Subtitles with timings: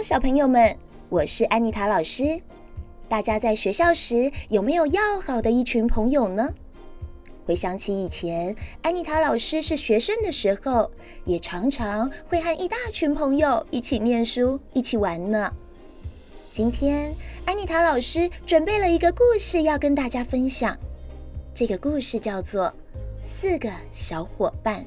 [0.00, 0.76] 小朋友们，
[1.08, 2.40] 我是安妮塔老师。
[3.08, 6.54] 大家在学校时有没有要好的一群朋友呢？
[7.44, 10.90] 回想起以前安妮塔老师是学生的时候，
[11.24, 15.52] 也常常会和一大群朋友一起念书、一起玩呢。
[16.50, 17.14] 今天
[17.44, 20.76] 安妮塔老师准备了一个故事要跟大家分享，
[21.54, 22.66] 这个故事叫做
[23.22, 24.80] 《四个小伙伴》。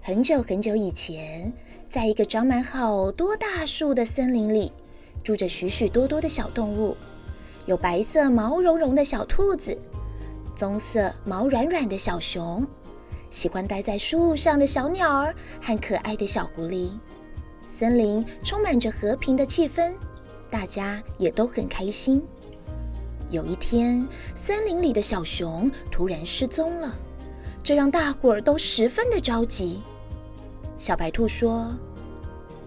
[0.00, 1.50] 很久很久以前，
[1.94, 4.72] 在一个长满好多大树的森林里，
[5.22, 6.96] 住着许许多多的小动物。
[7.66, 9.78] 有白色毛茸茸的小兔子，
[10.56, 12.66] 棕色毛软软的小熊，
[13.30, 16.90] 喜欢待在树上的小鸟儿和可爱的小狐狸。
[17.64, 19.92] 森林充满着和平的气氛，
[20.50, 22.20] 大家也都很开心。
[23.30, 26.92] 有一天，森林里的小熊突然失踪了，
[27.62, 29.80] 这让大伙儿都十分的着急。
[30.76, 31.72] 小白兔说：“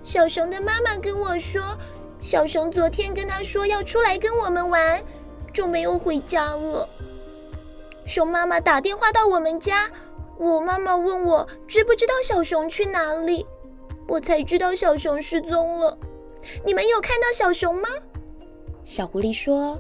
[0.02, 1.62] 小熊的妈妈跟我说，
[2.22, 5.04] 小熊昨天跟他说要出来跟我们玩，
[5.54, 6.88] 就没有回家了。
[8.06, 9.92] 熊妈妈打电话到我们家，
[10.38, 13.46] 我妈妈问我知不知道小熊去哪里，
[14.08, 15.98] 我才知道小熊失踪了。
[16.66, 17.90] 你们有看到小熊吗？”
[18.86, 19.78] 小狐狸说：“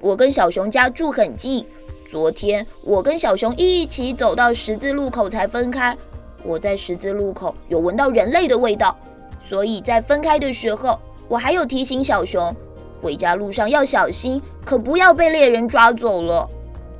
[0.00, 1.66] 我跟小熊家住很近，
[2.06, 5.96] 昨天我跟小熊一起走到十字路口才分开。”
[6.46, 8.96] 我在十字路口有闻到人类的味道，
[9.40, 12.54] 所以在分开的时候，我还有提醒小熊，
[13.02, 16.48] 回家路上要小心，可不要被猎人抓走了。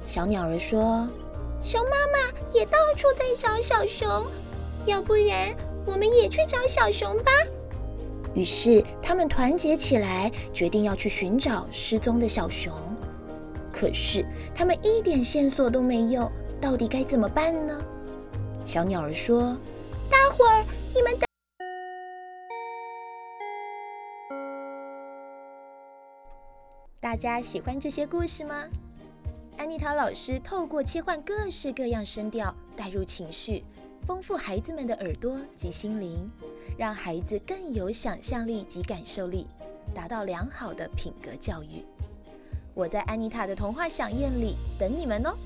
[0.05, 1.09] 小鸟儿说
[1.63, 4.09] ：“熊妈妈也到处在找小熊，
[4.85, 7.31] 要不然我们也去找小熊吧。”
[8.35, 12.73] 于是他们团结起来，决定要去寻找失踪的小熊。
[13.73, 17.81] 可是他们一点线索都没有，到底该怎么办呢？
[18.67, 19.57] 小鸟儿说
[20.11, 21.21] ：“大伙儿，你们等。”
[26.99, 28.65] 大家喜欢这些故事吗？
[29.57, 33.63] 安妮塔老师透过切换各式各样声调，带入情绪，
[34.05, 36.29] 丰富孩子们的耳朵及心灵，
[36.77, 39.47] 让孩子更有想象力及感受力，
[39.95, 41.85] 达到良好的品格教育。
[42.75, 45.37] 我在安妮塔的童话饗宴里等你们哦。